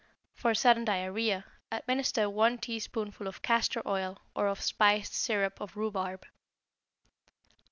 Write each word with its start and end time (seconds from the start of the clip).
For 0.33 0.55
sudden 0.55 0.83
diarrhoea, 0.83 1.45
administer 1.71 2.27
one 2.27 2.57
teaspoonful 2.57 3.27
of 3.27 3.43
castor 3.43 3.87
oil 3.87 4.17
or 4.35 4.47
of 4.47 4.59
spiced 4.59 5.13
syrup 5.13 5.61
of 5.61 5.77
rhubarb. 5.77 6.25